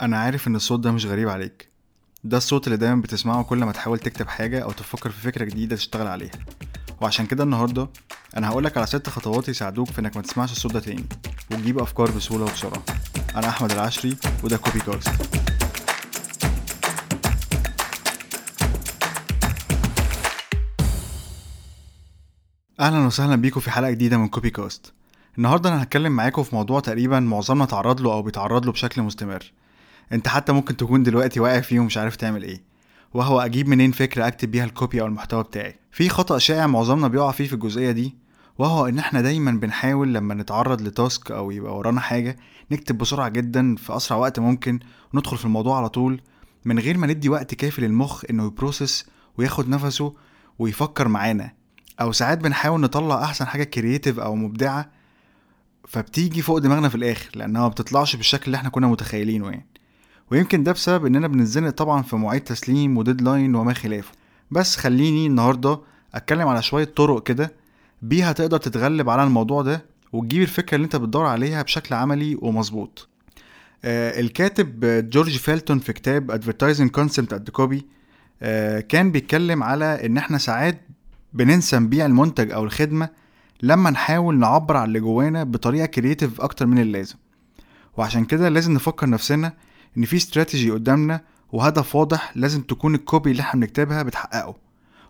[0.00, 1.68] أنا عارف إن الصوت ده مش غريب عليك.
[2.24, 5.76] ده الصوت اللي دايما بتسمعه كل ما تحاول تكتب حاجة أو تفكر في فكرة جديدة
[5.76, 6.32] تشتغل عليها.
[7.00, 7.88] وعشان كده النهاردة
[8.36, 11.04] أنا هقولك على ست خطوات يساعدوك في إنك ما تسمعش الصوت ده تاني
[11.50, 12.82] وتجيب أفكار بسهولة وبسرعة.
[13.36, 15.08] أنا أحمد العشري وده كوبي كاست
[22.80, 24.92] أهلا وسهلا بيكم في حلقة جديدة من كوبي كاست
[25.38, 29.52] النهاردة أنا هتكلم معاكم في موضوع تقريبا معظمنا تعرض له أو بيتعرض له بشكل مستمر.
[30.12, 32.62] انت حتى ممكن تكون دلوقتي واقع فيه ومش عارف تعمل إيه.
[33.14, 35.78] وهو أجيب منين فكرة اكتب بيها ال copy أو المحتوى بتاعي.
[35.90, 38.16] في خطأ شائع معظمنا بيقع فيه في الجزئية دي
[38.58, 42.36] وهو ان إحنا دايما بنحاول لما نتعرض ل task أو يبقى ورانا حاجة
[42.72, 44.80] نكتب بسرعة جدا في أسرع وقت ممكن
[45.14, 46.20] وندخل في الموضوع على طول
[46.64, 49.06] من غير ما ندي وقت كافي للمخ إنه ي process
[49.38, 50.14] وياخد نفسه
[50.58, 51.52] ويفكر معانا.
[52.00, 54.90] أو ساعات بنحاول نطلع أحسن حاجة creative أو مبدعة
[55.88, 59.66] فبتيجي فوق دماغنا في الآخر لأنها ما بتطلعش بالشكل اللي إحنا كنا متخيلينه يعني.
[60.30, 64.12] ويمكن ده بسبب إننا بنتزنق طبعا في مواعيد تسليم و deadline وما خلافه.
[64.50, 65.80] بس خليني النهارده
[66.14, 67.52] أتكلم على شوية طرق كده
[68.02, 73.08] بيها تقدر تتغلب على الموضوع ده وتجيب الفكرة اللي أنت بتدور عليها بشكل عملي ومظبوط.
[73.84, 77.82] آه الكاتب جورج فيلتون في كتاب Advertising Concept and Copy
[78.42, 80.80] آه كان بيتكلم على إن إحنا ساعات
[81.32, 83.08] بننسى نبيع المنتج أو الخدمة
[83.62, 87.16] لما نحاول نعبر عن اللي جوانا بطريقة creative أكتر من اللازم.
[87.96, 89.52] وعشان كده لازم نفكر نفسنا
[89.96, 91.20] إن في استراتيجي قدامنا
[91.52, 94.56] وهدف واضح لازم تكون ال copy اللي إحنا بنكتبها بتحققه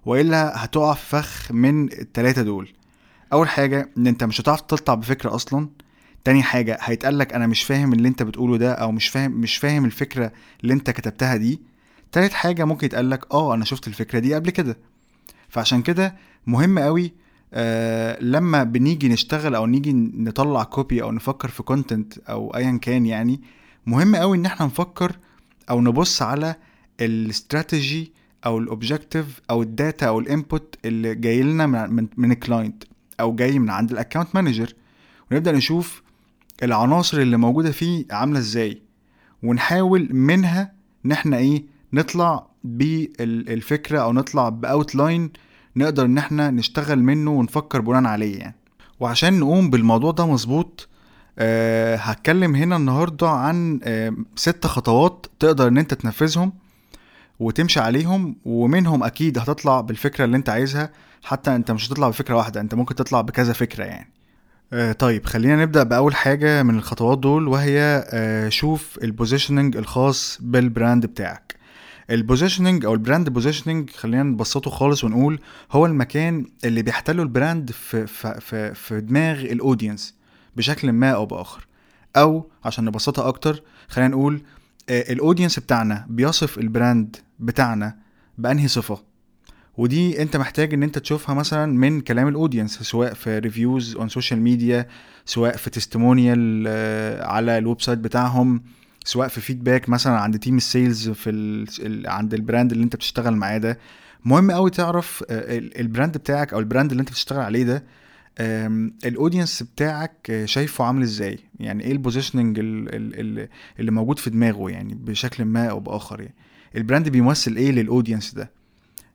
[0.06, 2.68] وإلا هتقع في فخ من التلاتة دول.
[3.32, 5.68] أول حاجة إن أنت مش هتعرف تطلع بفكرة أصلا.
[6.24, 9.84] تاني حاجة هيتقالك أنا مش فاهم اللي أنت بتقوله ده أو مش فاهم مش فاهم
[9.84, 11.60] الفكرة اللي أنت كتبتها دي.
[12.12, 14.78] تالت حاجة ممكن يتقالك آه أنا شفت الفكرة دي قبل كده.
[15.48, 16.14] فعشان كده
[16.46, 17.12] مهم قوي
[17.54, 23.06] آه لما بنيجي نشتغل أو نيجي نطلع copy أو نفكر في content أو ايا كان
[23.06, 23.40] يعني
[23.86, 25.16] مهم قوي إن إحنا نفكر
[25.70, 26.54] أو نبص على
[27.00, 28.12] الاستراتيجي
[28.46, 32.40] أو ال objective أو ال data أو ال input اللي جاي لنا من من ال
[32.40, 32.84] client
[33.20, 34.74] أو جاي من عند ال account manager
[35.30, 36.02] ونبدأ نشوف
[36.62, 38.82] العناصر اللي موجودة فيه عاملة إزاي
[39.42, 40.72] ونحاول منها
[41.06, 45.30] إن إحنا إيه نطلع بالفكرة أو نطلع باوتلاين
[45.76, 48.54] نقدر إن إحنا نشتغل منه ونفكر بناء عليه يعني.
[49.00, 50.88] وعشان نقوم بالموضوع ده مظبوط
[51.38, 56.52] أه هتكلم هنا النهارده عن أه ست خطوات تقدر إن أنت تنفذهم
[57.40, 60.90] وتمشي عليهم ومنهم أكيد هتطلع بالفكرة اللي أنت عايزها.
[61.22, 64.12] حتى أنت مش هتطلع بفكرة واحدة أنت ممكن تطلع بكذا فكرة يعني.
[64.72, 70.38] أه طيب خلينا نبدأ بأول حاجة من الخطوات دول وهي أه شوف ال positioning الخاص
[70.42, 71.54] بال brand بتاعك.
[72.10, 75.40] ال positioning أو ال brand positioning خلينا نبسطه خالص ونقول
[75.72, 80.17] هو المكان اللي بيحتله ال brand في في في, في دماغ ال audience
[80.58, 81.66] بشكل ما أو بآخر.
[82.16, 84.42] أو عشان نبسطها أكتر خلينا نقول
[84.90, 87.96] ال audience بتاعنا بيصف ال brand بتاعنا
[88.38, 89.02] بأنهي صفة.
[89.76, 94.08] ودي أنت محتاج إن أنت تشوفها مثلا من كلام ال audience سواء في reviews on
[94.08, 94.86] social media
[95.24, 96.68] سواء في testimonial
[97.22, 98.62] على ال website بتاعهم
[99.04, 103.36] سواء في feedback مثلا عند team ال sales في عند ال brand اللي أنت بتشتغل
[103.36, 103.78] معاه ده.
[104.24, 107.84] مهم قوي تعرف ال brand بتاعك أو ال brand اللي أنت بتشتغل عليه ده
[108.40, 114.94] ال audience بتاعك شايفه عامل إزاي؟ يعني إيه ال positioning اللي, موجود في دماغه يعني
[114.94, 116.34] بشكل ما أو بآخر يعني؟
[116.76, 118.50] ال brand بيمثل إيه لل audience ده؟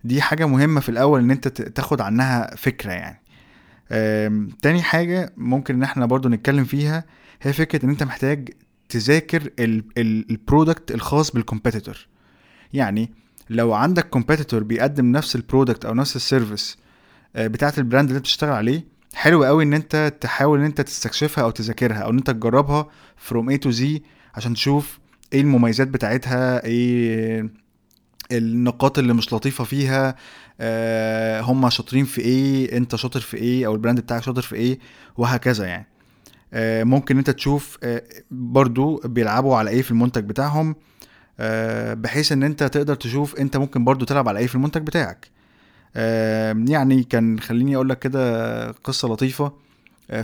[0.03, 3.19] دي حاجة مهمة في الأول إن أنت تاخد عنها فكرة يعني.
[4.61, 7.03] تاني حاجة ممكن إن إحنا برضو نتكلم فيها
[7.41, 8.50] هي فكرة إن أنت محتاج
[8.90, 9.50] تذاكر
[9.97, 12.07] ال product الخاص بال competitor
[12.73, 13.11] يعني
[13.50, 16.78] لو عندك competitor بيقدم نفس ال product أو نفس ال service
[17.35, 21.44] بتاعة ال brand اللي أنت بتشتغل عليه حلو قوي ان انت تحاول ان انت تستكشفها
[21.44, 24.01] أو تذاكرها أو ان انت تجربها from A to Z
[24.35, 25.00] عشان تشوف
[25.34, 27.50] إيه المميزات بتاعتها إيه
[28.31, 30.16] النقاط اللي مش لطيفة فيها
[30.59, 34.55] آه هم شاطرين في إيه انت شاطر في إيه أو ال brand بتاعك شاطر في
[34.55, 34.79] إيه
[35.17, 35.87] وهكذا يعني.
[36.53, 40.76] آه ممكن انت تشوف آه برضو بيلعبوا على إيه في المنتج بتاعهم
[41.40, 45.33] آه بحيث ان انت تقدر تشوف انت ممكن برضو تلعب على إيه في المنتج بتاعك.
[45.95, 49.51] يعني كان خليني أقول لك كده قصة لطيفة.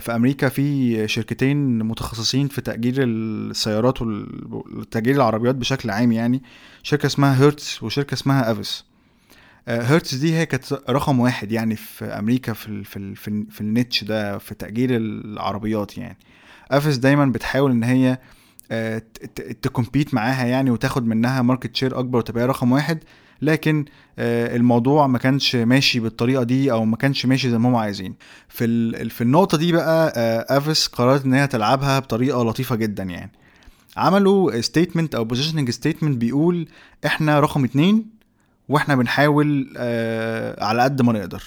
[0.00, 6.42] في أمريكا في شركتين متخصصين في تأجير السيارات وتاجير العربيات بشكل عام يعني.
[6.82, 8.84] شركة اسمها هيرتز وشركة اسمها افيس
[9.68, 14.04] هيرتز دي هي كانت رقم واحد يعني في أمريكا في في في, في ال niche
[14.04, 16.16] ده في تأجير العربيات يعني.
[16.70, 18.18] افيس دايما بتحاول إن هي
[19.62, 23.04] ت compete معاها يعني وتاخد منها market share أكبر وتبقى رقم واحد.
[23.42, 23.84] لكن
[24.18, 28.14] الموضوع ما كانش ماشي بالطريقة دي أو ما كانش ماشي زي ما هم عايزين.
[28.48, 30.12] في في النقطة دي بقى
[30.56, 33.32] أفيس قررت إن هي تلعبها بطريقة لطيفة جدا يعني.
[33.96, 36.68] عملوا statement أو positioning statement بيقول
[37.06, 38.06] إحنا رقم اتنين
[38.68, 41.42] وإحنا بنحاول آه على قد ما نقدر.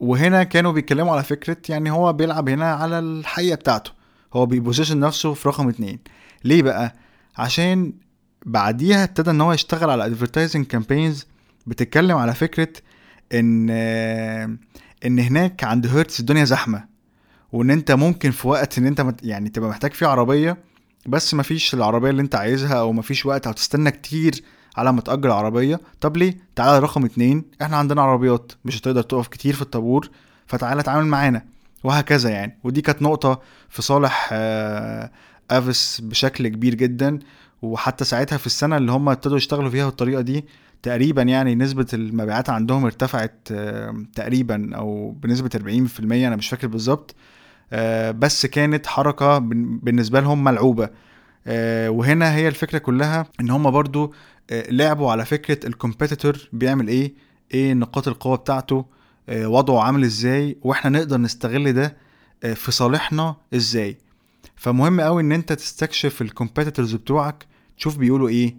[0.00, 3.90] وهنا كانوا بيتكلموا على فكرة يعني هو بيلعب هنا على الحقيقة بتاعته.
[4.34, 5.98] هو بي position نفسه في رقم اتنين.
[6.44, 6.94] ليه بقى؟
[7.38, 7.92] عشان
[8.46, 11.26] بعديها ابتدى إن هو يشتغل على advertising campaigns
[11.66, 12.68] بتتكلم على فكرة
[13.34, 13.70] إن
[15.06, 16.84] إن هناك عند هيرتز الدنيا زحمة
[17.52, 20.56] وإن أنت ممكن في وقت إن أنت يعني تبقى محتاج فيه عربية
[21.06, 24.42] بس مفيش العربية اللي أنت عايزها أو مفيش وقت أو تستنى كتير
[24.76, 25.80] على ما تأجر عربية.
[26.00, 30.10] طب ليه؟ تعالى رقم اتنين إحنا عندنا عربيات مش هتقدر تقف كتير في الطابور
[30.46, 31.44] فتعالى اتعامل معانا
[31.84, 32.58] وهكذا يعني.
[32.64, 35.10] ودي كانت نقطة في صالح آه،
[35.50, 37.18] افس بشكل كبير جدا.
[37.62, 40.44] وحتى ساعتها في السنة اللي هم ابتدوا يشتغلوا فيها بالطريقة دي
[40.82, 47.14] تقريبا يعني نسبة المبيعات عندهم ارتفعت آه، تقريبا أو بنسبة 40% أنا مش فاكر بالظبط.
[47.72, 49.38] آه، بس كانت حركة
[49.82, 50.88] بالنسبة لهم ملعوبة.
[51.88, 54.14] وهنا هي الفكرة كلها إن هم برضو
[54.52, 57.14] لعبوا على فكرة الكومبيتيتور بيعمل إيه؟
[57.54, 58.84] إيه نقاط القوة بتاعته؟
[59.28, 61.96] آه، وضعه عامل إزاي؟ وإحنا نقدر نستغل ده
[62.44, 63.98] آه، في صالحنا إزاي؟
[64.58, 67.46] فمهم قوي إن أنت تستكشف ال competitors بتوعك
[67.78, 68.56] تشوف بيقولوا إيه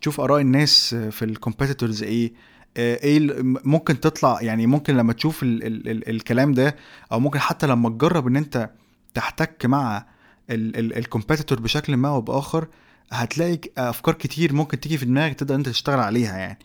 [0.00, 2.32] تشوف آراء الناس في ال competitors إيه
[2.76, 6.76] آه، إيه ممكن تطلع يعني ممكن لما تشوف ال ال ال الكلام ده
[7.12, 8.70] أو ممكن حتى لما تجرب إن أنت
[9.14, 10.06] تحتك مع
[10.50, 12.66] ال competitor بشكل ما أو بآخر
[13.12, 16.58] هتلاقي أفكار كتير ممكن تيجي في دماغك تقدر أنت تشتغل عليها يعني.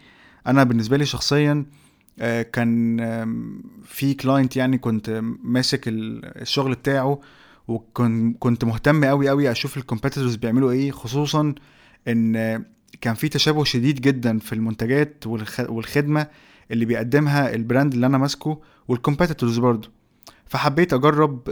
[0.48, 1.66] أنا بالنسبة لي شخصيا
[2.20, 2.98] آه، كان
[3.86, 7.22] في client يعني كنت ماسك الشغل بتاعه
[7.68, 11.56] وكنت كنت مهتم قوي قوي أشوف ال competitors بيعملوا إيه خصوصا
[12.08, 12.64] إن
[13.02, 15.28] كان في تشابه شديد جدا في المنتجات
[15.70, 16.28] والخدمة
[16.72, 19.90] اللي بيقدمها ال brand اللي أنا ماسكه وال competitors برضه
[20.46, 21.50] فحبيت أجرب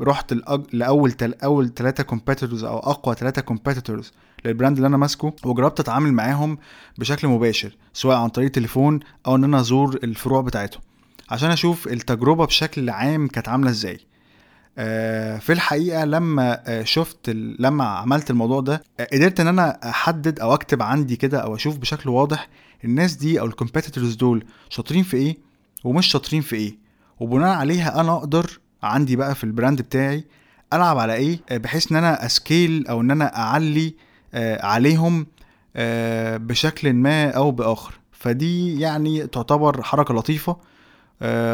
[0.00, 0.34] رحت
[0.72, 1.14] لأول
[1.44, 4.12] أول ثلاثة competitors أو أقوى ثلاثة competitors
[4.44, 6.58] لل brand اللي أنا ماسكه وجربت أتعامل معاهم
[6.98, 10.82] بشكل مباشر سواء عن طريق تليفون أو إن أنا أزور الفروع بتاعتهم.
[11.30, 14.00] عشان أشوف التجربة بشكل عام كانت عاملة إزاي.
[15.40, 20.54] في الحقيقة لما آه، شفت لما عملت الموضوع ده آه، قدرت إن أنا أحدد أو
[20.54, 22.48] أكتب عندي كده أو أشوف بشكل واضح
[22.84, 25.36] الناس دي أو ال competitors دول شاطرين في إيه
[25.84, 26.78] ومش شاطرين في إيه.
[27.20, 30.24] وبناء عليها أنا أقدر عندي بقى في ال brand بتاعي
[30.72, 33.94] ألعب على إيه آه، بحيث إن أنا scale أو إن أنا أعلي
[34.34, 35.26] آه، عليهم
[35.76, 38.00] آه، بشكل ما أو بآخر.
[38.12, 40.56] فدي يعني تعتبر حركة لطيفة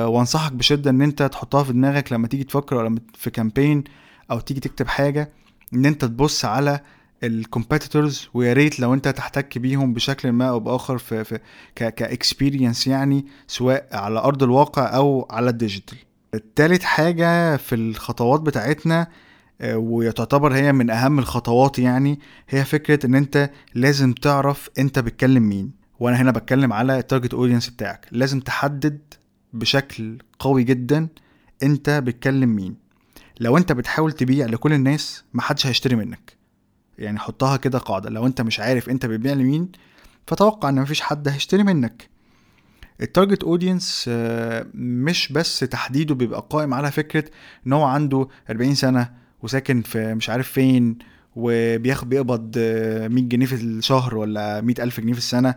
[0.06, 3.84] وانصحك بشدة إن أنت تحطها في دماغك لما تيجي تفكر ولا في campaign
[4.30, 5.30] أو تيجي تكتب حاجة
[5.74, 6.80] إن أنت تبص على
[7.22, 11.38] ال competitors ويا ريت لو أنت تحتك بيهم بشكل ما أو بآخر في, في
[11.74, 15.98] ك experience يعني سواء على أرض الواقع أو على ال digital
[16.34, 19.06] التالت حاجة في الخطوات بتاعتنا
[19.60, 25.42] آه، وتعتبر هي من أهم الخطوات يعني هي فكرة إن أنت لازم تعرف أنت بتكلم
[25.42, 25.72] مين.
[26.00, 28.06] وأنا هنا بتكلم على ال target audience بتاعك.
[28.10, 28.98] لازم تحدد
[29.58, 31.08] بشكل قوي جدا
[31.62, 32.76] أنت بتكلم مين؟
[33.40, 36.36] لو أنت بتحاول تبيع لكل الناس محدش هيشتري منك.
[36.98, 38.10] يعني حطها كده قاعدة.
[38.10, 39.68] لو أنت مش عارف أنت بتبيع لمين
[40.26, 42.08] فتوقع إن مفيش حد هيشتري منك.
[43.00, 47.24] ال target audience آه، مش بس تحديده بيبقى قائم على فكرة
[47.66, 50.98] إن هو عنده 40 سنة وساكن في مش عارف فين
[51.36, 52.64] وبياخد بيقبض 100
[53.04, 55.54] آه، جنيه في الشهر ولا 100 ألف جنيه في السنة.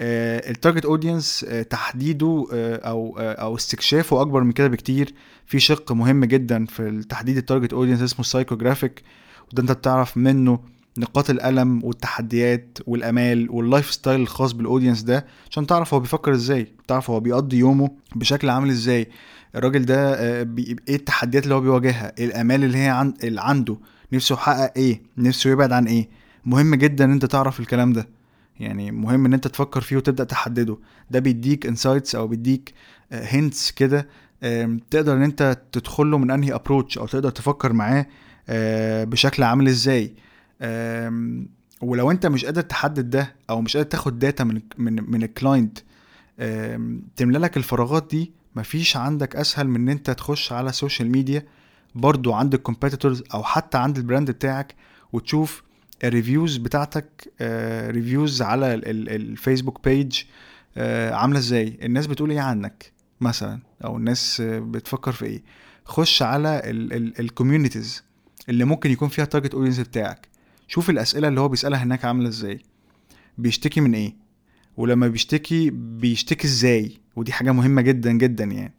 [0.00, 5.14] ال target audience آه، تحديده أو أو استكشافه أكبر من كده بكتير.
[5.46, 9.02] في شق مهم جدا في تحديد ال target audience اسمه ال psychographic
[9.52, 10.58] وده أنت بتعرف منه
[10.98, 16.72] نقاط الألم والتحديات والأمال وال lifestyle الخاص بال audience ده عشان تعرف هو بيفكر إزاي
[16.88, 19.08] تعرف هو بيقضي يومه بشكل عامل إزاي.
[19.56, 20.46] الراجل ده آه،
[20.88, 23.12] إيه التحديات اللي هو بيواجهها؟ إيه الأمال اللي هي.
[23.24, 23.76] اللي عنده؟
[24.12, 26.08] نفسه يحقق إيه؟ نفسه يبعد عن إيه؟
[26.44, 28.08] مهم جدا إن أنت تعرف الكلام ده.
[28.60, 30.78] يعني مهم إن أنت تفكر فيه وتبدأ تحدده.
[31.10, 32.74] ده بيديك insights أو بيديك
[33.12, 34.08] hints آه، كده
[34.90, 38.06] تقدر إن أنت تدخله من أنهي approach أو تقدر تفكر معاه
[38.48, 40.14] آه، بشكل عامل إزاي.
[41.82, 45.30] ولو أنت مش قادر تحدد ده أو مش قادر تاخد data من من من ال
[45.30, 45.78] client
[47.16, 48.32] تملى لك الفراغات دي.
[48.56, 51.46] مفيش عندك أسهل من إن أنت تخش على ال social media
[51.94, 54.74] برضو عند ال competitors أو حتى عند ال brand بتاعك
[55.12, 55.62] وتشوف
[56.04, 57.32] ال reviews بتاعتك
[57.90, 60.22] reviews آه، على ال Facebook page
[60.76, 65.42] آه، عاملة إزاي؟ الناس بتقول إيه عنك مثلا؟ أو الناس بتفكر في إيه؟
[65.84, 66.62] خش على
[67.20, 68.02] ال communities
[68.48, 70.28] اللي ممكن يكون فيها ال target audience بتاعك.
[70.68, 72.60] شوف الأسئلة اللي هو بيسألها هناك عاملة إزاي.
[73.38, 74.14] بيشتكي من إيه؟
[74.76, 78.74] ولما بيشتكي بيشتكي إزاي؟ ودي حاجة مهمة جدا جدا يعني.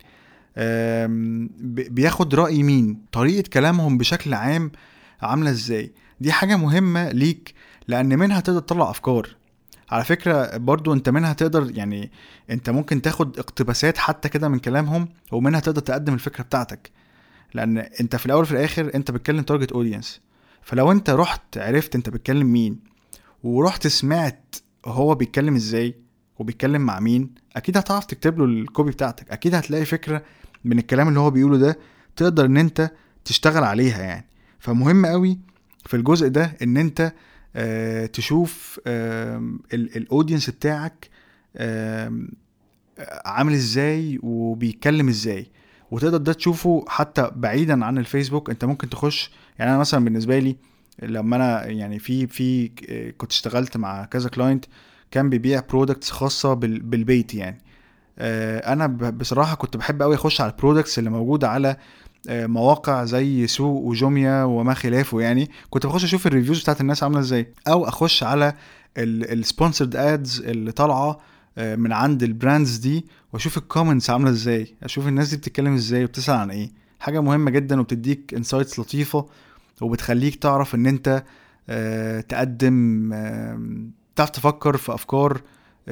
[1.89, 4.71] بياخد رأي مين؟ طريقة كلامهم بشكل عام
[5.21, 7.53] عاملة إزاي؟ دي حاجة مهمة ليك
[7.87, 9.35] لأن منها تقدر تطلع أفكار.
[9.89, 12.11] على فكرة برضو أنت منها تقدر يعني
[12.49, 16.91] أنت ممكن تاخد اقتباسات حتى كده من كلامهم ومنها تقدر تقدم الفكرة بتاعتك.
[17.53, 20.21] لأن أنت في الأول وفي الآخر أنت بتكلم target audience
[20.61, 22.79] فلو أنت رحت عرفت أنت بتكلم مين
[23.43, 25.95] ورحت سمعت هو بيتكلم إزاي
[26.39, 29.31] وبيتكلم مع مين أكيد هتعرف تكتب له ال copy بتاعتك.
[29.31, 30.23] أكيد هتلاقي فكرة
[30.65, 31.79] من الكلام اللي هو بيقوله ده
[32.15, 32.91] تقدر إن أنت
[33.25, 34.27] تشتغل عليها يعني.
[34.59, 35.39] فمهم قوي
[35.85, 37.13] في الجزء ده إن أنت
[37.55, 38.79] آه تشوف
[39.73, 41.09] ال audience بتاعك
[41.57, 42.21] آه
[43.25, 45.47] عامل إزاي وبيتكلم إزاي.
[45.91, 48.49] وتقدر ده تشوفه حتى بعيدا عن الفيسبوك.
[48.49, 50.55] أنت ممكن تخش يعني أنا مثلا بالنسبة لي
[51.03, 52.67] لما أنا يعني في في
[53.17, 54.65] كنت اشتغلت مع كذا client
[55.11, 57.61] كان بيبيع products خاصة بالبيت يعني.
[58.19, 61.77] آه، أنا بصراحة كنت بحب قوي أخش على ال products اللي موجودة على آه،
[62.27, 65.49] مواقع زي سوق وجوميا وما خلافه يعني.
[65.69, 67.53] كنت بخش أشوف ال reviews بتاعت الناس عاملة إزاي.
[67.67, 68.53] أو أخش على
[68.97, 71.19] ال sponsored ads اللي طالعة
[71.57, 74.75] آه، من عند ال brands دي وأشوف ال comments عاملة إزاي.
[74.83, 76.71] أشوف الناس دي بتتكلم إزاي وبتسأل عن إيه.
[76.99, 79.25] حاجة مهمة جدا وبتديك insights لطيفة
[79.81, 81.23] وبتخليك تعرف إن أنت
[82.29, 83.09] تقدم
[84.15, 85.41] تعرف تفكر في أفكار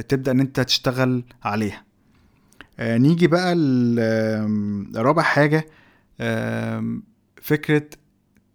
[0.08, 1.84] تبدأ إن أنت تشتغل عليها.
[2.80, 3.56] آه، نيجي بقى
[4.96, 5.66] رابع حاجة
[7.42, 7.84] فكرة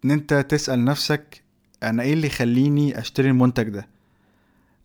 [0.04, 1.42] إن أنت تسأل نفسك
[1.82, 3.88] أنا إيه اللي يخليني أشتري المنتج ده؟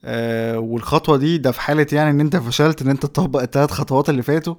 [0.06, 4.10] آه، والخطوة دي ده في حالة يعني إن أنت فشلت إن أنت تطبق التلات خطوات
[4.10, 4.56] اللي فاتوا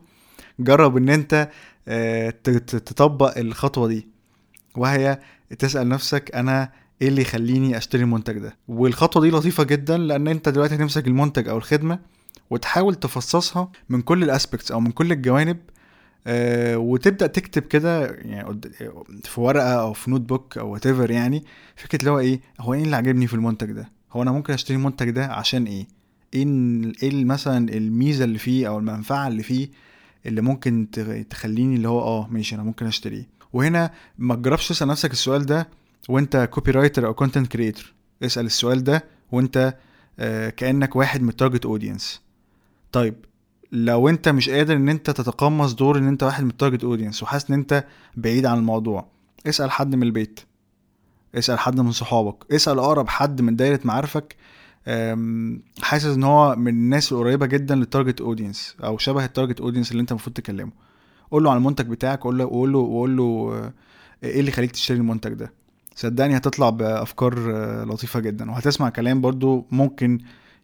[0.61, 1.49] جرب إن أنت
[1.89, 4.09] آه، تطبق الخطوة دي.
[4.77, 5.19] وهي
[5.59, 6.73] تسأل نفسك أنا
[7.03, 11.49] إيه اللي يخليني أشتري المنتج ده؟ والخطوة دي لطيفة جدا لأن أنت دلوقتي هتمسك المنتج
[11.49, 11.99] أو الخدمة
[12.51, 15.57] وتحاول تفصصها من كل ال aspects أو من كل الجوانب
[16.77, 18.61] وتبدأ تكتب كده يعني
[19.25, 21.45] في ورقة أو في notebook أو وات يعني
[21.77, 24.77] فكرة اللي هو إيه هو إيه اللي عاجبني في المنتج ده؟ هو أنا ممكن أشتري
[24.77, 25.87] المنتج ده عشان إيه؟
[26.35, 26.45] إيه
[27.03, 29.69] إيه مثلا الميزة اللي فيه أو المنفعة اللي فيه
[30.27, 30.87] اللي ممكن
[31.31, 33.29] تخليني اللي هو آه ماشي أنا ممكن أشتريه.
[33.53, 35.69] وهنا ما تجربش تسأل نفسك السؤال ده
[36.09, 37.93] وأنت copywriter أو content creator
[38.23, 39.75] اسأل السؤال ده وأنت
[40.19, 42.21] آه كأنك واحد من ال target audience
[42.93, 43.15] طيب
[43.73, 47.23] لو انت مش قادر ان انت تتقمص دور ان انت واحد من ال target audience
[47.23, 47.85] وحاسس ان انت
[48.17, 49.07] بعيد عن الموضوع
[49.47, 50.41] اسأل حد من البيت.
[51.35, 52.53] اسأل حد من صحابك.
[52.53, 54.37] اسأل أقرب حد من دايرة معارفك
[55.83, 59.91] حاسس إن هو من الناس القريبة جدا لل target audience أو شبه ال target audience
[59.93, 60.73] اللي انت المفروض تكلمه.
[61.31, 63.73] قول له عن المنتج بتاعك قول له قول له قول له آه،
[64.23, 65.53] إيه اللي يخليك تشتري المنتج ده؟
[65.95, 68.51] صدقني هتطلع بأفكار آه، لطيفة جدا.
[68.51, 70.19] وهتسمع كلام برضو ممكن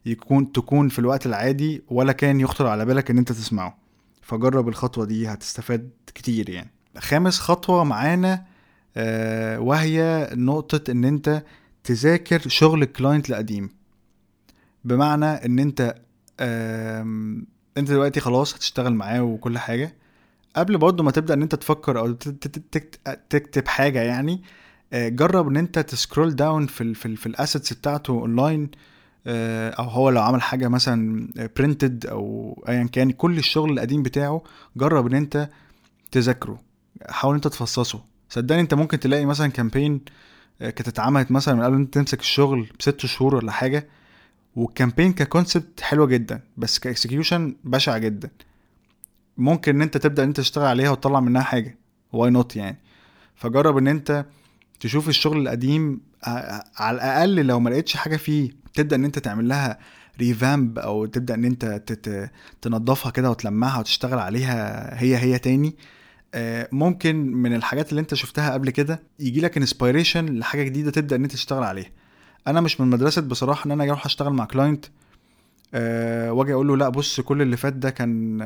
[0.07, 3.79] يكون تكون في الوقت العادي ولا كان يخطر على بالك إن أنت تسمعه.
[4.23, 6.71] فجرب الخطوة دي هتستفاد كتير يعني.
[6.99, 8.45] خامس خطوة معانا
[8.97, 11.43] آه وهي نقطة إن أنت
[11.85, 13.69] تذاكر شغل ال client القديم.
[14.85, 15.95] بمعنى إن أنت
[17.79, 19.97] أنت دلوقتي خلاص هتشتغل معاه وكل حاجة.
[20.57, 22.13] قبل برضه ما تبدأ إن أنت تفكر أو
[23.31, 24.43] تكتب حاجة يعني
[24.93, 28.63] آه، جرب إن أنت ت scroll down في في, في ال assets بتاعته أونلاين.
[28.63, 28.94] آه،
[29.27, 34.43] أو هو لو عمل حاجة مثلا printed أو ايا كان كل الشغل القديم بتاعه
[34.77, 35.49] جرب إن أنت
[36.11, 36.61] تذاكره
[37.09, 38.01] حاول أنت تفصصه.
[38.29, 40.01] صدقني أنت ممكن تلاقي مثلا campaign
[40.61, 43.89] آه، كانت اتعملت مثلا من قبل أنت تمسك الشغل بست شهور ولا حاجة
[44.57, 48.31] وال campaign ك concept حلوة جدا بس ك execution بشع جدا.
[49.39, 51.79] ممكن إن أنت تبدأ إن أنت تشتغل عليها وتطلع منها حاجة.
[52.13, 52.79] why not يعني؟
[53.37, 54.27] فجرب إن أنت
[54.81, 56.14] تشوف الشغل القديم آه،
[56.77, 59.79] على الأقل لو ما لقيتش حاجة فيه تبدأ إن أنت تعمل لها
[60.21, 61.65] revamp أو تبدأ إن أنت
[62.63, 65.77] تنظفها كده وتلمعها وتشتغل عليها هي هي تاني.
[66.73, 71.23] ممكن من الحاجات اللي أنت شفتها قبل كده يجي لك inspiration لحاجة جديدة تبدأ إن
[71.23, 71.91] أنت تشتغل عليها.
[72.47, 74.85] أنا مش من مدرسة بصراحة إن أنا أروح أشتغل مع client
[76.31, 78.43] وأجي أقول له لأ بص كل اللي فات ده كان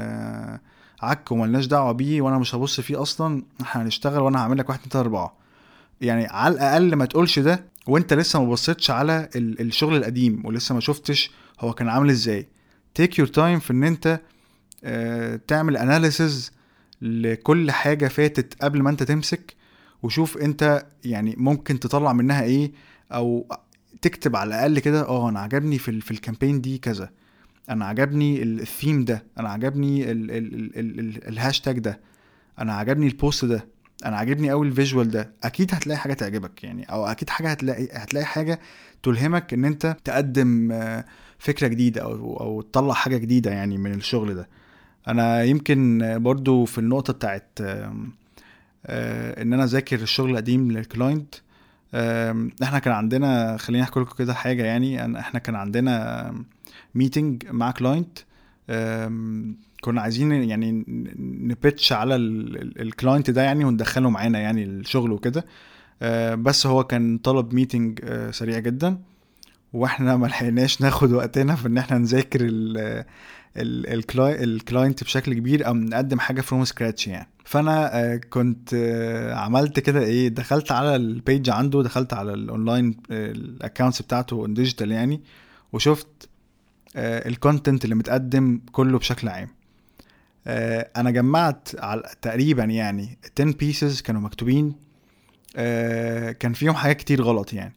[1.02, 4.80] عك وملناش دعوة بيه وأنا مش هبص فيه أصلا إحنا هنشتغل وأنا هعمل لك واحد
[4.87, 5.48] اتنين أربعة.
[6.00, 10.81] يعني على الأقل ما تقولش ده وأنت لسه ما بصيتش على الشغل القديم ولسه ما
[10.81, 12.49] شفتش هو كان عامل إزاي.
[12.95, 14.21] take your time في إن أنت
[14.85, 16.52] آه، تعمل analysis
[17.02, 19.55] لكل حاجة فاتت قبل ما أنت تمسك
[20.02, 22.73] وشوف أنت يعني ممكن تطلع منها إيه
[23.12, 23.47] أو
[24.02, 27.11] تكتب على الأقل كده آه أنا عجبني في في ال campaign دي كذا.
[27.71, 30.05] أنا عجبني الثيم ده أنا عجبني
[31.28, 32.00] الهاشتاج ده.
[32.59, 33.67] أنا عجبني ال post ده.
[34.05, 35.31] أنا عاجبني قوي ال visual ده.
[35.45, 38.61] أكيد هتلاقي حاجة تعجبك يعني أو أكيد حاجة هتلاقي هتلاقي حاجة
[39.02, 41.05] تلهمك ان انت تقدم آه،
[41.38, 44.49] فكرة جديدة أو أو تطلع حاجة جديدة يعني من الشغل ده.
[45.09, 51.35] أنا يمكن برضو في النقطة بتاعت آه، ان أنا اذاكر الشغل القديم لل client
[52.62, 56.35] إحنا كان عندنا خليني احكي لكم كده حاجة يعني إحنا كان عندنا
[56.95, 58.19] meeting مع client
[59.81, 60.85] كنا عايزين يعني
[61.19, 65.47] ن pitch على ال client ده يعني وندخله معانا يعني الشغل وكده.
[66.03, 68.99] آه، بس هو كان طلب meeting آه، سريع جدا.
[69.73, 72.41] وإحنا ما لحقناش ناخد وقتنا في إن إحنا نذاكر
[73.57, 77.29] ال client بشكل كبير أو نقدم حاجة from scratch يعني.
[77.45, 78.75] فأنا آه، كنت
[79.35, 84.47] عملت كده إيه دخلت على ال page عنده دخلت على ال online ال accounts بتاعته
[84.47, 85.21] digital يعني
[85.73, 86.29] وشفت
[86.99, 89.49] ال content اللي متقدم كله بشكل عام.
[90.97, 94.75] أنا جمعت على تقريبا يعني 10 pieces كانوا مكتوبين.
[95.57, 97.75] آه، كان فيهم حاجات كتير غلط يعني.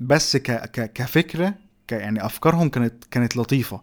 [0.00, 1.54] بس كفكرة
[1.90, 3.80] يعني أفكارهم كانت كانت لطيفة.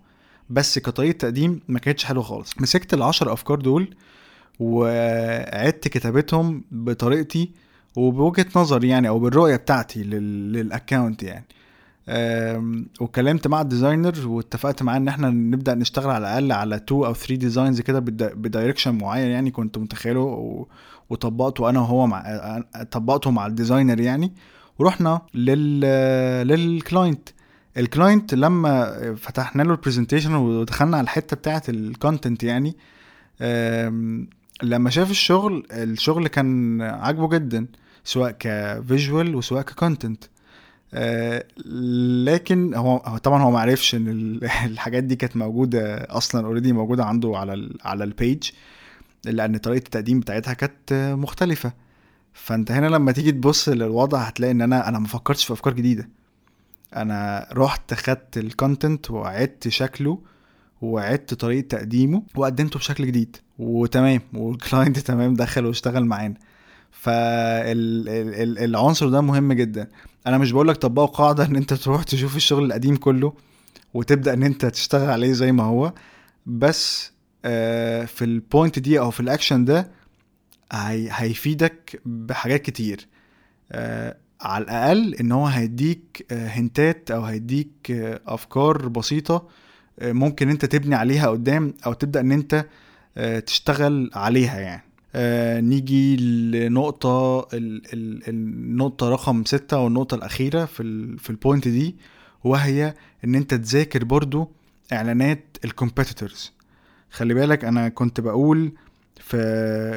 [0.50, 2.62] بس كطريقة تقديم ما كانتش حلوة خالص.
[2.62, 3.96] مسكت العشر أفكار دول
[4.60, 7.52] وعدت كتابتهم بطريقتي
[7.96, 11.46] وبوجهة نظري يعني أو بالرؤية بتاعتي لل account يعني.
[13.02, 17.14] وكلمت مع ال designer واتفقت معاه ان إحنا نبدأ نشتغل على الأقل على 2 أو
[17.14, 18.00] 3 designs كده
[18.36, 20.56] ب direction معين يعني كنت متخيله
[21.10, 22.24] وطبقته أنا وهو مع
[22.92, 24.34] طبقته مع ال designer يعني.
[24.80, 25.80] ورحنا لل
[26.48, 27.30] لل client
[27.78, 32.76] ال client لما فتحنا له ال presentation ودخلنا على الحتة بتاعة ال content يعني
[34.64, 37.68] لما شاف الشغل الشغل كان عاجبه جدا
[38.04, 40.24] سواء ك visual وسواء ك content
[42.26, 47.38] لكن هو طبعا هو ما عرفش إن الحاجات دي كانت موجودة أصلا already موجودة عنده
[47.38, 48.52] على على ال page
[49.26, 51.74] لأن طريقة التقديم بتاعتها كانت مختلفة.
[52.34, 56.10] فأنت هنا لما تيجي تبص للوضع هتلاقي إن أنا أنا ما فكرتش في أفكار جديدة.
[56.96, 60.20] أنا رحت خدت ال content وعدت شكله
[60.82, 63.38] وعدت طريقة تقديمه وقدمته بشكل جديد.
[63.60, 66.36] وتمام وال client تمام دخل واشتغل معانا.
[66.92, 68.40] فالعنصر
[69.10, 69.88] ده مهم جدا.
[70.28, 73.34] أنا مش بقول لك طبقوا قاعدة إن أنت تروح تشوف الشغل القديم كله
[73.94, 75.94] وتبدأ إن أنت تشتغل عليه زي ما هو.
[76.46, 77.12] بس
[77.46, 79.92] آه، في ال point دي أو في الأكشن ده
[80.72, 83.08] هيفيدك بحاجات كتير.
[83.72, 87.92] آه، على الأقل إن هو هيديك hint ات آه، أو هيديك
[88.28, 89.48] أفكار بسيطة
[90.02, 92.66] ممكن أنت تبني عليها قدام أو تبدأ إن أنت
[93.46, 94.89] تشتغل عليها يعني.
[95.16, 96.18] نيجي
[96.52, 101.96] لنقطة النقطة رقم ستة والنقطة الأخيرة في في ال point دي
[102.44, 102.94] وهي
[103.26, 104.52] إن أنت تذاكر برضو
[104.94, 106.52] إعلانات ال competitors
[107.12, 108.72] خلي بالك أنا كنت بقول
[109.20, 109.38] في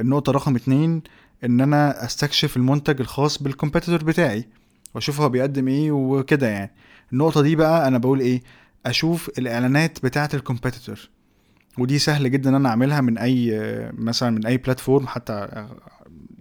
[0.01, 1.03] النقطة رقم اتنين
[1.45, 4.49] إن أنا أستكشف المنتج الخاص بال competitor بتاعي
[4.95, 6.71] وأشوف هو بيقدم إيه وكده يعني.
[7.13, 8.43] النقطة دي بقى أنا بقول إيه؟
[8.87, 11.09] أشوف الإعلانات بتاعة ال competitor
[11.79, 13.51] ودي سهل جدا إن أنا أعملها من أي
[13.99, 15.67] مثلا من أي platform حتى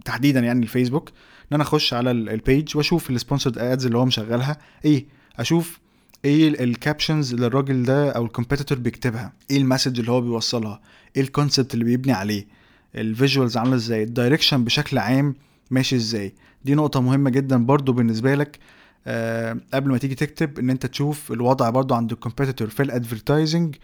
[0.04, 4.04] تحديدا يعني الفيسبوك إن أنا أخش على ال page وأشوف ال sponsored ads اللي هو
[4.04, 4.58] مشغلها.
[4.84, 5.06] إيه؟
[5.38, 5.80] أشوف
[6.24, 9.32] إيه ال captions اللي الراجل ده أو ال competitor بيكتبها.
[9.50, 10.80] إيه ال message اللي هو بيوصلها.
[11.16, 12.46] إيه ال concept اللي بيبني عليه.
[12.94, 14.02] ال visuals عاملة إزاي.
[14.02, 15.34] ال direction بشكل عام
[15.70, 16.34] ماشي إزاي.
[16.64, 18.58] دي نقطة مهمة جدا برضو بالنسبة لك
[19.06, 22.90] أه قبل ما تيجي تكتب إن أنت تشوف الوضع برضو عند ال competitor في ال
[22.90, 23.78] advertising أه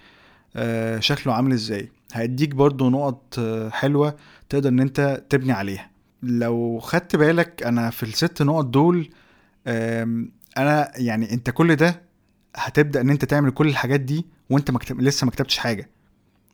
[0.98, 1.90] شكله عامل إزاي.
[2.12, 4.16] هيديك برضو نقط آه، حلوة
[4.48, 5.90] تقدر إن أنت تبني عليها.
[6.22, 9.10] لو خدت بالك أنا في الست نقط دول
[10.56, 12.02] أنا يعني أنت كل ده
[12.56, 15.00] هتبدأ إن أنت تعمل كل الحاجات دي وأنت مكتب...
[15.00, 15.88] لسه ما كتبتش حاجة.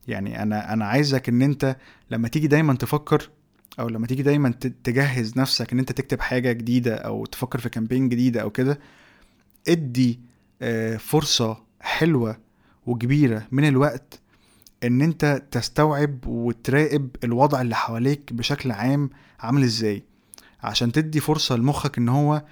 [0.08, 1.76] يعني أنا أنا عايزك إن أنت
[2.10, 3.30] لما تيجي دايما تفكر
[3.80, 4.50] أو لما تيجي دايما
[4.84, 8.78] تجهز نفسك إن أنت تكتب حاجة جديدة أو تفكر في كامبين جديدة أو كده
[9.68, 10.20] ادي
[10.62, 12.36] آه، فرصة حلوة
[12.86, 14.20] وكبيرة من الوقت
[14.84, 20.02] إن أنت تستوعب وتراقب الوضع اللي حواليك بشكل عام عامل إزاي
[20.62, 22.44] عشان تدي فرصة لمخك إن هو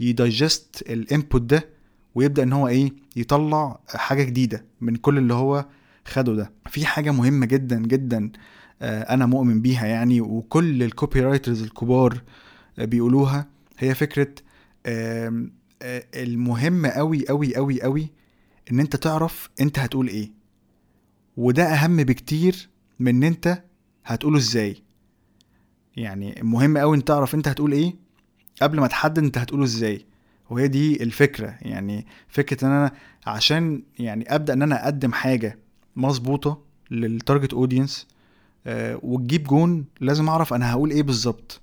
[0.00, 1.68] يدايجست الإنبوت ده
[2.14, 5.66] ويبدأ إن هو إيه يطلع حاجة جديدة من كل اللي هو
[6.04, 6.52] خده ده.
[6.68, 8.30] في حاجة مهمة جدا جدا
[8.82, 12.22] آه، أنا مؤمن بيها يعني وكل ال copywriters الكبار
[12.78, 13.46] آه، بيقولوها
[13.78, 14.34] هي فكرة
[14.86, 15.46] آه،
[16.14, 18.10] المهم قوي قوي قوي قوي
[18.72, 20.30] إن أنت تعرف أنت هتقول إيه.
[21.36, 22.68] وده أهم بكتير
[23.00, 23.62] من إن أنت
[24.04, 24.82] هتقوله إزاي.
[25.96, 27.94] يعني مهم قوي إن تعرف أنت هتقول إيه
[28.62, 30.06] قبل ما تحدد أنت هتقوله إزاي.
[30.50, 31.54] وهي دي الفكرة.
[31.62, 32.92] يعني فكرة إن أنا
[33.26, 35.58] عشان يعني أبدأ إن أنا أقدم حاجة
[35.96, 38.06] مظبوطة لل target audience
[38.66, 41.60] أه وتجيب جون لازم أعرف أنا هقول إيه بالظبط.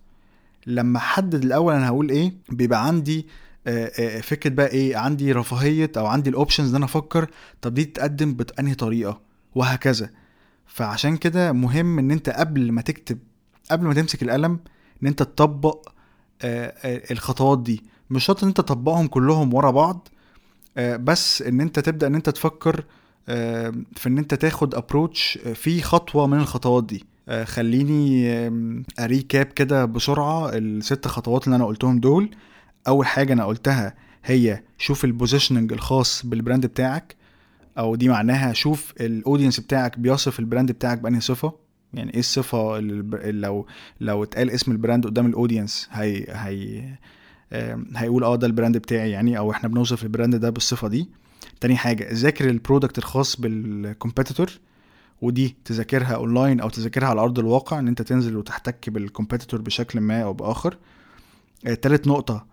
[0.68, 3.24] لما أحدد الأول أنا هقول إيه بيبقى عندي آه،
[4.22, 7.28] فكرة بقى إيه عندي رفاهية أو عندي ال options إن أنا أفكر
[7.62, 9.22] طب دي تتقدم بأنهي طريقة؟
[9.56, 10.10] وهكذا.
[10.66, 13.18] فعشان كده مهم إن أنت قبل ما تكتب
[13.72, 14.60] قبل ما تمسك القلم
[15.04, 15.90] إن أنت تطبق
[16.42, 17.84] آه، آه، الخطوات دي.
[18.10, 20.08] مش شرط إن أنت تطبقهم كلهم ورا بعض
[20.78, 22.84] آه، بس إن أنت تبدأ إن أنت تفكر
[23.30, 27.06] آه، في إن أنت تاخد approach في خطوة من الخطوات دي.
[27.30, 28.30] آه، خليني
[29.00, 32.30] أ recap كده بسرعة الست خطوات اللي أنا قلتهم دول.
[32.88, 33.96] أول حاجة أنا قلتها
[34.26, 37.16] هي شوف ال positioning الخاص بال brand بتاعك
[37.78, 41.54] أو دي معناها شوف ال audience بتاعك بيصف ال brand بتاعك بأنهي صفة.
[41.94, 43.68] يعني إيه الصفة اللي لو
[44.02, 46.84] لو اتقال اسم ال brand قدام ال audience هي هي
[47.96, 51.10] هيقول آه ده ال brand بتاعي يعني أو إحنا بنوصف ال brand ده بالصفة دي.
[51.62, 54.52] تاني حاجة ذاكر ال product الخاص بال competitor
[55.22, 60.00] ودي تذاكرها اونلاين أو تذاكرها على أرض الواقع إن أنت تنزل وتحتك بال competitor بشكل
[60.00, 60.78] ما أو بآخر.
[61.68, 62.46] آه، تالت نقطة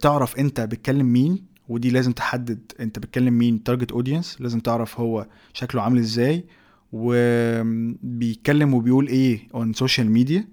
[0.00, 5.26] تعرف انت بتكلم مين ودي لازم تحدد انت بتكلم مين target audience لازم تعرف هو
[5.52, 6.44] شكله عامل إزاي
[6.92, 10.48] وبيتكلم وبيقول إيه on social media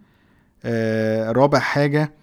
[1.31, 2.13] رابع حاجة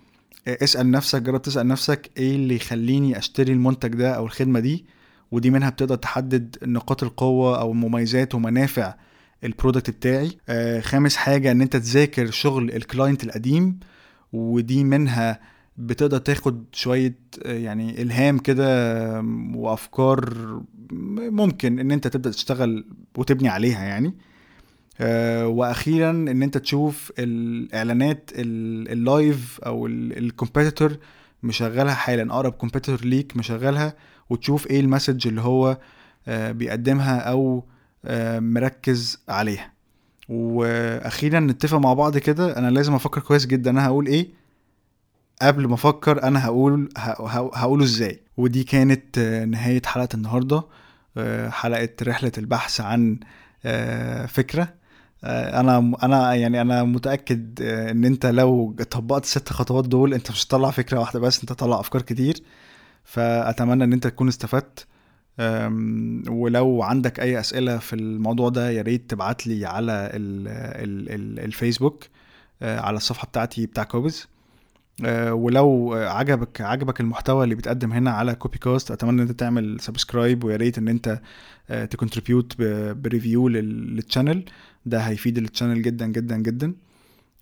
[0.48, 4.84] آه، اسأل نفسك جرب تسأل نفسك إيه اللي يخليني اشتري المنتج ده أو الخدمة دي
[5.32, 8.94] ودي منها بتقدر تحدد نقاط القوة أو مميزات ومنافع
[9.44, 10.30] ال product بتاعي.
[10.48, 13.80] آه، خامس حاجة ان انت تذاكر شغل ال client القديم
[14.32, 15.40] ودي منها
[15.78, 18.68] بتقدر تاخد شوية آه، يعني إلهام كده
[19.18, 20.34] آم، وأفكار
[21.30, 22.84] ممكن إن أنت تبدأ تشتغل
[23.18, 24.14] وتبني عليها يعني.
[25.00, 30.96] آه، وأخيرا إن أنت تشوف الإعلانات ال- ال live أو ال competitor
[31.42, 33.94] مشغلها حالا أقرب competitor ليك مشغلها
[34.30, 35.78] وتشوف إيه ال message اللي هو
[36.28, 37.64] آه، بيقدمها أو
[38.04, 39.72] آه، مركز عليها.
[40.28, 44.28] وأخيرا نتفق مع بعض كده أنا لازم أفكر كويس جدا أنا هقول إيه؟
[45.42, 48.20] قبل ما أفكر أنا هقول هقوله إزاي.
[48.36, 50.62] ودي كانت آه، نهاية حلقة النهاردة.
[51.16, 53.20] آه، حلقة رحلة البحث عن
[53.64, 54.74] آه، فكرة.
[55.24, 60.44] آه، أنا أنا يعني أنا متأكد إن أنت لو طبقت الست خطوات دول أنت مش
[60.46, 62.42] هتطلع فكرة واحدة بس أنت هتطلع أفكار كتير.
[63.04, 64.86] فأتمنى إن أنت تكون استفدت.
[66.28, 71.44] ولو عندك أي أسئلة في الموضوع ده يا ريت تبعت لي على ال ال ال
[71.44, 72.04] الفيسبوك
[72.62, 74.28] على الصفحة بتاعتي بتاع كوبز.
[75.32, 79.80] ولو آه، عجبك عجبك المحتوى اللي بيتقدم هنا على Copy Cast أتمنى إن أنت تعمل
[79.80, 81.20] subscribe ويا ريت إن أنت
[81.90, 82.54] ت contribute
[82.92, 84.44] ب review لل- لل channel
[84.86, 86.74] ده هيفيد ال channel جدا جدا جدا.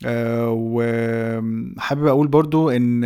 [0.07, 3.05] آه، وحابب أقول برضو إن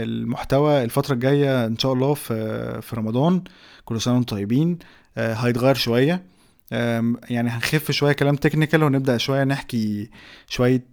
[0.00, 3.42] المحتوى الفترة الجاية إن شاء الله في رمضان
[3.84, 4.78] كل سنة وأنتم طيبين
[5.16, 6.14] آه، هيتغير شوية.
[6.14, 6.22] آم،
[6.70, 10.10] يعني هنخف شوية كلام technical ونبدأ شوية نحكي
[10.48, 10.84] شوية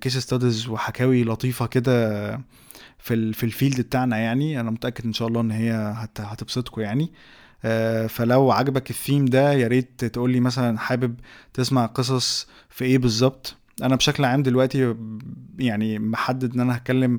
[0.00, 2.30] case studies وحكاوي لطيفة كده
[2.98, 4.60] في ال- في ال field بتاعنا يعني.
[4.60, 7.12] أنا متأكد إن شاء الله إن هي هت- هتبسطكم يعني.
[7.64, 11.14] آه، فلو عجبك الثيم ده يا ريت تقول لي مثلا حابب
[11.54, 13.56] تسمع قصص في إيه بالظبط.
[13.82, 14.94] أنا بشكل عام دلوقتي
[15.58, 17.18] يعني محدد إن أنا هتكلم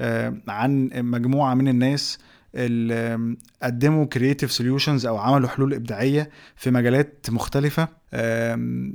[0.00, 2.18] آه، عن مجموعة من الناس
[3.62, 7.88] قدموا creative solutions أو عملوا حلول إبداعية في مجالات مختلفة.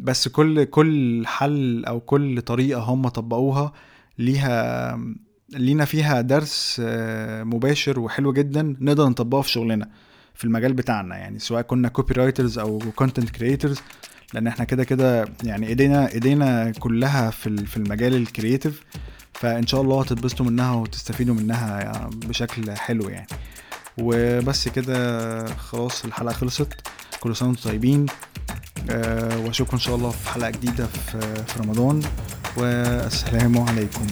[0.04, 3.74] بس كل كل حل أو كل طريقة هم طبقوها
[4.18, 5.00] ليها
[5.54, 9.90] لينا فيها درس آه، مباشر وحلو جدا نقدر نطبقه في شغلنا
[10.34, 11.18] في المجال بتاعنا.
[11.18, 13.82] يعني سواء كنا copywriters أو content creators
[14.34, 18.84] لأن إحنا كده كده يعني ايدينا إيدينا كلها في في المجال ال creative
[19.40, 23.28] فإن شاء الله هتتبسطوا منها وتستفيدوا منها يعني بشكل حلو يعني.
[23.98, 26.74] وبس كده خلاص الحلقة خلصت.
[27.20, 28.06] كل سنة وأنتم طيبين.
[28.90, 32.02] أه وأشوفكم إن شاء الله في حلقة جديدة في في رمضان.
[32.58, 34.08] والسلام عليكم.